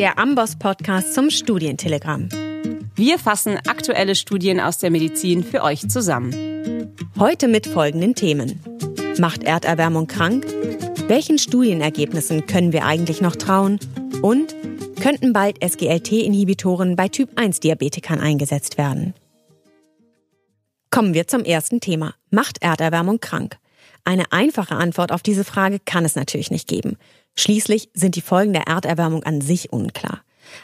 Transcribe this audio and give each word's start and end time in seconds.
der 0.00 0.18
Amboss-Podcast 0.18 1.12
zum 1.12 1.28
Studientelegramm. 1.28 2.30
Wir 2.94 3.18
fassen 3.18 3.58
aktuelle 3.68 4.14
Studien 4.14 4.58
aus 4.58 4.78
der 4.78 4.90
Medizin 4.90 5.44
für 5.44 5.62
euch 5.62 5.90
zusammen. 5.90 6.96
Heute 7.18 7.48
mit 7.48 7.66
folgenden 7.66 8.14
Themen. 8.14 8.60
Macht 9.18 9.44
Erderwärmung 9.44 10.06
krank? 10.06 10.46
Welchen 11.06 11.36
Studienergebnissen 11.36 12.46
können 12.46 12.72
wir 12.72 12.86
eigentlich 12.86 13.20
noch 13.20 13.36
trauen? 13.36 13.78
Und 14.22 14.56
könnten 15.02 15.34
bald 15.34 15.62
SGLT-Inhibitoren 15.62 16.96
bei 16.96 17.08
Typ-1-Diabetikern 17.08 18.20
eingesetzt 18.20 18.78
werden? 18.78 19.12
Kommen 20.90 21.12
wir 21.12 21.26
zum 21.26 21.44
ersten 21.44 21.80
Thema. 21.80 22.14
Macht 22.30 22.62
Erderwärmung 22.62 23.20
krank? 23.20 23.58
Eine 24.04 24.32
einfache 24.32 24.76
Antwort 24.76 25.12
auf 25.12 25.22
diese 25.22 25.44
Frage 25.44 25.78
kann 25.78 26.06
es 26.06 26.16
natürlich 26.16 26.50
nicht 26.50 26.68
geben. 26.68 26.96
Schließlich 27.36 27.90
sind 27.94 28.16
die 28.16 28.20
Folgen 28.20 28.52
der 28.52 28.66
Erderwärmung 28.66 29.24
an 29.24 29.40
sich 29.40 29.72
unklar. 29.72 30.20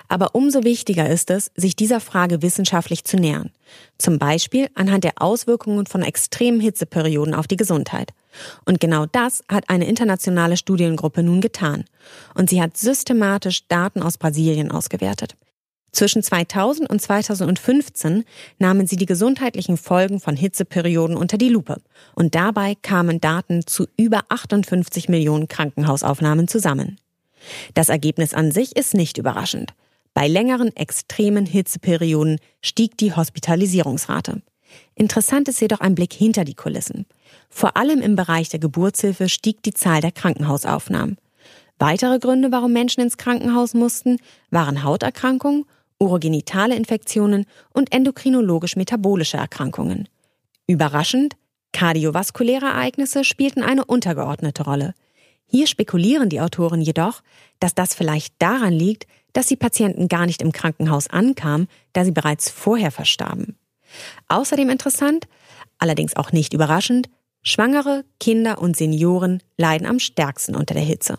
Aber 0.08 0.34
umso 0.34 0.64
wichtiger 0.64 1.08
ist 1.08 1.30
es, 1.30 1.50
sich 1.54 1.76
dieser 1.76 2.00
Frage 2.00 2.42
wissenschaftlich 2.42 3.04
zu 3.04 3.16
nähern. 3.16 3.50
Zum 3.98 4.18
Beispiel 4.18 4.68
anhand 4.74 5.04
der 5.04 5.22
Auswirkungen 5.22 5.86
von 5.86 6.02
extremen 6.02 6.60
Hitzeperioden 6.60 7.34
auf 7.34 7.46
die 7.46 7.56
Gesundheit. 7.56 8.12
Und 8.64 8.80
genau 8.80 9.06
das 9.06 9.42
hat 9.48 9.68
eine 9.68 9.86
internationale 9.86 10.56
Studiengruppe 10.56 11.22
nun 11.22 11.40
getan. 11.40 11.84
Und 12.34 12.50
sie 12.50 12.60
hat 12.60 12.76
systematisch 12.76 13.66
Daten 13.68 14.02
aus 14.02 14.18
Brasilien 14.18 14.70
ausgewertet. 14.70 15.36
Zwischen 15.96 16.22
2000 16.22 16.90
und 16.90 17.00
2015 17.00 18.24
nahmen 18.58 18.86
sie 18.86 18.96
die 18.96 19.06
gesundheitlichen 19.06 19.78
Folgen 19.78 20.20
von 20.20 20.36
Hitzeperioden 20.36 21.16
unter 21.16 21.38
die 21.38 21.48
Lupe. 21.48 21.80
Und 22.14 22.34
dabei 22.34 22.74
kamen 22.74 23.18
Daten 23.18 23.66
zu 23.66 23.86
über 23.96 24.24
58 24.28 25.08
Millionen 25.08 25.48
Krankenhausaufnahmen 25.48 26.48
zusammen. 26.48 27.00
Das 27.72 27.88
Ergebnis 27.88 28.34
an 28.34 28.52
sich 28.52 28.76
ist 28.76 28.92
nicht 28.92 29.16
überraschend. 29.16 29.72
Bei 30.12 30.28
längeren 30.28 30.76
extremen 30.76 31.46
Hitzeperioden 31.46 32.40
stieg 32.60 32.98
die 32.98 33.16
Hospitalisierungsrate. 33.16 34.42
Interessant 34.96 35.48
ist 35.48 35.62
jedoch 35.62 35.80
ein 35.80 35.94
Blick 35.94 36.12
hinter 36.12 36.44
die 36.44 36.52
Kulissen. 36.52 37.06
Vor 37.48 37.78
allem 37.78 38.02
im 38.02 38.16
Bereich 38.16 38.50
der 38.50 38.60
Geburtshilfe 38.60 39.30
stieg 39.30 39.62
die 39.62 39.72
Zahl 39.72 40.02
der 40.02 40.12
Krankenhausaufnahmen. 40.12 41.16
Weitere 41.78 42.18
Gründe, 42.18 42.52
warum 42.52 42.74
Menschen 42.74 43.00
ins 43.00 43.16
Krankenhaus 43.16 43.72
mussten, 43.72 44.18
waren 44.50 44.82
Hauterkrankungen 44.82 45.64
urogenitale 45.98 46.76
Infektionen 46.76 47.46
und 47.72 47.92
endokrinologisch-metabolische 47.92 49.36
Erkrankungen. 49.36 50.08
Überraschend, 50.66 51.36
kardiovaskuläre 51.72 52.66
Ereignisse 52.66 53.24
spielten 53.24 53.62
eine 53.62 53.84
untergeordnete 53.84 54.64
Rolle. 54.64 54.94
Hier 55.46 55.66
spekulieren 55.66 56.28
die 56.28 56.40
Autoren 56.40 56.80
jedoch, 56.80 57.22
dass 57.60 57.74
das 57.74 57.94
vielleicht 57.94 58.34
daran 58.38 58.72
liegt, 58.72 59.06
dass 59.32 59.46
die 59.46 59.56
Patienten 59.56 60.08
gar 60.08 60.26
nicht 60.26 60.42
im 60.42 60.52
Krankenhaus 60.52 61.08
ankamen, 61.08 61.68
da 61.92 62.04
sie 62.04 62.10
bereits 62.10 62.50
vorher 62.50 62.90
verstarben. 62.90 63.56
Außerdem 64.28 64.70
interessant, 64.70 65.28
allerdings 65.78 66.16
auch 66.16 66.32
nicht 66.32 66.52
überraschend, 66.52 67.08
Schwangere, 67.42 68.04
Kinder 68.18 68.60
und 68.60 68.76
Senioren 68.76 69.40
leiden 69.56 69.86
am 69.86 70.00
stärksten 70.00 70.56
unter 70.56 70.74
der 70.74 70.82
Hitze. 70.82 71.18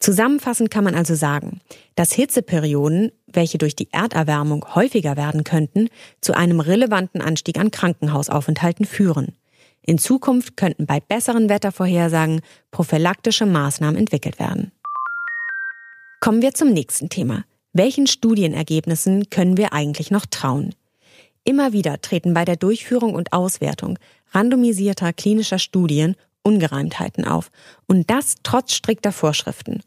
Zusammenfassend 0.00 0.70
kann 0.70 0.84
man 0.84 0.94
also 0.94 1.14
sagen, 1.14 1.60
dass 1.94 2.12
Hitzeperioden, 2.12 3.12
welche 3.26 3.58
durch 3.58 3.76
die 3.76 3.92
Erderwärmung 3.92 4.74
häufiger 4.74 5.18
werden 5.18 5.44
könnten, 5.44 5.88
zu 6.22 6.34
einem 6.34 6.60
relevanten 6.60 7.20
Anstieg 7.20 7.58
an 7.58 7.70
Krankenhausaufenthalten 7.70 8.86
führen. 8.86 9.36
In 9.82 9.98
Zukunft 9.98 10.56
könnten 10.56 10.86
bei 10.86 11.00
besseren 11.00 11.50
Wettervorhersagen 11.50 12.40
prophylaktische 12.70 13.44
Maßnahmen 13.44 13.96
entwickelt 13.96 14.38
werden. 14.38 14.72
Kommen 16.20 16.40
wir 16.40 16.54
zum 16.54 16.72
nächsten 16.72 17.10
Thema. 17.10 17.44
Welchen 17.74 18.06
Studienergebnissen 18.06 19.28
können 19.28 19.58
wir 19.58 19.74
eigentlich 19.74 20.10
noch 20.10 20.26
trauen? 20.26 20.74
Immer 21.44 21.72
wieder 21.72 22.00
treten 22.00 22.34
bei 22.34 22.44
der 22.44 22.56
Durchführung 22.56 23.14
und 23.14 23.32
Auswertung 23.32 23.98
randomisierter 24.32 25.12
klinischer 25.12 25.58
Studien 25.58 26.16
Ungereimtheiten 26.42 27.24
auf. 27.24 27.50
Und 27.86 28.10
das 28.10 28.36
trotz 28.42 28.72
strikter 28.72 29.12
Vorschriften. 29.12 29.82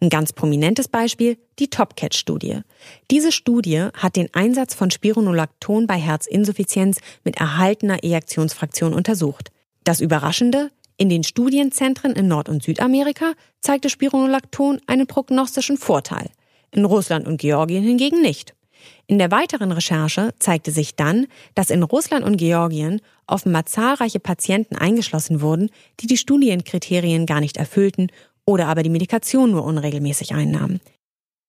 Ein 0.00 0.10
ganz 0.10 0.32
prominentes 0.32 0.88
Beispiel, 0.88 1.38
die 1.58 1.68
Topcat-Studie. 1.68 2.60
Diese 3.10 3.32
Studie 3.32 3.88
hat 3.94 4.16
den 4.16 4.28
Einsatz 4.34 4.74
von 4.74 4.90
Spironolacton 4.90 5.86
bei 5.86 5.96
Herzinsuffizienz 5.96 6.98
mit 7.24 7.38
erhaltener 7.38 8.04
Ejaktionsfraktion 8.04 8.92
untersucht. 8.92 9.50
Das 9.84 10.00
Überraschende, 10.00 10.70
in 10.98 11.08
den 11.08 11.24
Studienzentren 11.24 12.12
in 12.12 12.28
Nord- 12.28 12.48
und 12.48 12.62
Südamerika 12.62 13.32
zeigte 13.60 13.88
Spironolacton 13.88 14.80
einen 14.86 15.06
prognostischen 15.06 15.78
Vorteil. 15.78 16.30
In 16.72 16.84
Russland 16.84 17.26
und 17.26 17.38
Georgien 17.38 17.82
hingegen 17.82 18.20
nicht. 18.20 18.54
In 19.06 19.18
der 19.18 19.30
weiteren 19.30 19.72
Recherche 19.72 20.34
zeigte 20.38 20.70
sich 20.70 20.96
dann, 20.96 21.26
dass 21.54 21.70
in 21.70 21.82
Russland 21.82 22.24
und 22.24 22.36
Georgien 22.36 23.00
offenbar 23.26 23.66
zahlreiche 23.66 24.20
Patienten 24.20 24.76
eingeschlossen 24.76 25.40
wurden, 25.40 25.70
die 26.00 26.06
die 26.06 26.16
Studienkriterien 26.16 27.24
gar 27.26 27.40
nicht 27.40 27.56
erfüllten 27.56 28.08
oder 28.46 28.68
aber 28.68 28.82
die 28.82 28.90
Medikation 28.90 29.50
nur 29.50 29.64
unregelmäßig 29.64 30.32
einnahmen. 30.32 30.80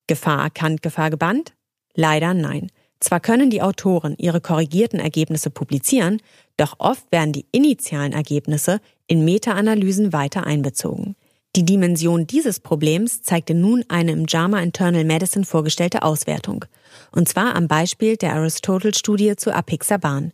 Gefahr 0.07 0.41
erkannt, 0.41 0.81
Gefahr 0.81 1.09
gebannt? 1.09 1.53
Leider 1.93 2.33
nein. 2.33 2.69
Zwar 2.99 3.19
können 3.19 3.49
die 3.49 3.61
Autoren 3.61 4.15
ihre 4.17 4.41
korrigierten 4.41 4.99
Ergebnisse 4.99 5.51
publizieren, 5.51 6.19
doch 6.57 6.75
oft 6.79 7.11
werden 7.11 7.31
die 7.31 7.45
initialen 7.51 8.13
Ergebnisse 8.13 8.81
in 9.05 9.23
Meta-Analysen 9.23 10.13
weiter 10.13 10.47
einbezogen. 10.47 11.15
Die 11.55 11.65
Dimension 11.65 12.27
dieses 12.27 12.59
Problems 12.59 13.21
zeigte 13.21 13.53
nun 13.53 13.83
eine 13.87 14.11
im 14.11 14.25
JAMA 14.27 14.61
Internal 14.61 15.03
Medicine 15.03 15.45
vorgestellte 15.45 16.03
Auswertung. 16.03 16.65
Und 17.11 17.29
zwar 17.29 17.55
am 17.55 17.67
Beispiel 17.67 18.17
der 18.17 18.33
Aristotle-Studie 18.33 19.35
zu 19.35 19.53
Apixaban. 19.53 20.33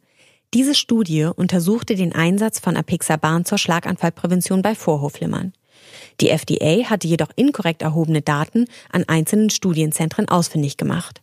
Diese 0.54 0.76
Studie 0.76 1.30
untersuchte 1.36 1.96
den 1.96 2.14
Einsatz 2.14 2.60
von 2.60 2.78
Apixaban 2.78 3.46
zur 3.46 3.58
Schlaganfallprävention 3.58 4.62
bei 4.62 4.76
Vorhofflimmern. 4.76 5.54
Die 6.22 6.30
FDA 6.30 6.90
hatte 6.90 7.08
jedoch 7.08 7.30
inkorrekt 7.36 7.82
erhobene 7.82 8.22
Daten 8.22 8.66
an 8.92 9.04
einzelnen 9.08 9.50
Studienzentren 9.50 10.28
ausfindig 10.30 10.78
gemacht. 10.78 11.22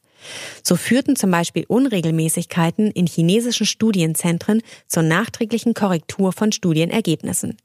So 0.63 0.77
führten 0.77 1.17
zum 1.17 1.31
Beispiel 1.31 1.65
Unregelmäßigkeiten 1.67 2.91
in 2.91 3.07
chinesischen 3.07 3.67
Studienzentren 3.67 4.63
zur 4.87 5.03
nachträglichen 5.03 5.75
Korrektur 5.75 6.33
von 6.33 6.53
Studienergebnissen. 6.53 7.57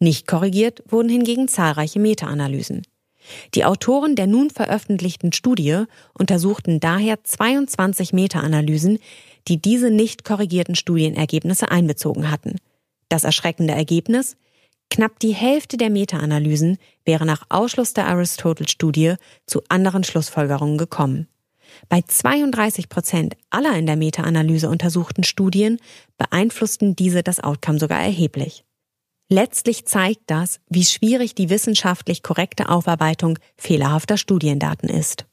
Nicht 0.00 0.26
korrigiert 0.26 0.82
wurden 0.88 1.08
hingegen 1.08 1.46
zahlreiche 1.46 2.00
Meta-Analysen. 2.00 2.82
Die 3.54 3.64
Autoren 3.64 4.16
der 4.16 4.26
nun 4.26 4.50
veröffentlichten 4.50 5.32
Studie 5.32 5.84
untersuchten 6.12 6.80
daher 6.80 7.22
22 7.22 8.12
Meta-Analysen, 8.12 8.98
die 9.46 9.62
diese 9.62 9.90
nicht 9.90 10.24
korrigierten 10.24 10.74
Studienergebnisse 10.74 11.70
einbezogen 11.70 12.30
hatten. 12.30 12.56
Das 13.08 13.24
erschreckende 13.24 13.74
Ergebnis? 13.74 14.36
Knapp 14.92 15.18
die 15.20 15.32
Hälfte 15.32 15.78
der 15.78 15.88
Meta-Analysen 15.88 16.76
wäre 17.06 17.24
nach 17.24 17.46
Ausschluss 17.48 17.94
der 17.94 18.08
Aristotle-Studie 18.08 19.14
zu 19.46 19.62
anderen 19.70 20.04
Schlussfolgerungen 20.04 20.76
gekommen. 20.76 21.28
Bei 21.88 22.02
32 22.02 22.90
Prozent 22.90 23.34
aller 23.48 23.74
in 23.78 23.86
der 23.86 23.96
Meta-Analyse 23.96 24.68
untersuchten 24.68 25.24
Studien 25.24 25.78
beeinflussten 26.18 26.94
diese 26.94 27.22
das 27.22 27.40
Outcome 27.40 27.78
sogar 27.78 28.00
erheblich. 28.00 28.66
Letztlich 29.30 29.86
zeigt 29.86 30.24
das, 30.26 30.60
wie 30.68 30.84
schwierig 30.84 31.34
die 31.34 31.48
wissenschaftlich 31.48 32.22
korrekte 32.22 32.68
Aufarbeitung 32.68 33.38
fehlerhafter 33.56 34.18
Studiendaten 34.18 34.90
ist. 34.90 35.24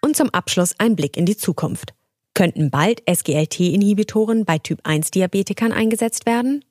Und 0.00 0.16
zum 0.16 0.30
Abschluss 0.30 0.74
ein 0.78 0.96
Blick 0.96 1.18
in 1.18 1.26
die 1.26 1.36
Zukunft. 1.36 1.92
Könnten 2.32 2.70
bald 2.70 3.02
SGLT-Inhibitoren 3.06 4.46
bei 4.46 4.56
Typ-1-Diabetikern 4.56 5.70
eingesetzt 5.70 6.24
werden? 6.24 6.64